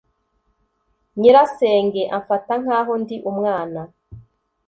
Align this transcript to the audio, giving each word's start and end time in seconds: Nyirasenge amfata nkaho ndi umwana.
Nyirasenge 1.19 2.01
amfata 2.15 2.53
nkaho 2.63 2.93
ndi 3.01 3.15
umwana. 3.31 3.81